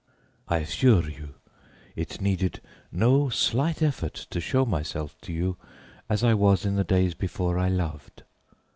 [0.47, 1.35] I assure you,
[1.95, 2.59] it needed
[2.91, 5.57] no slight effort to show myself to you
[6.09, 8.23] as I was in the days before I loved.